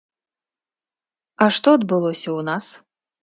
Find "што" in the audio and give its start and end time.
1.57-1.69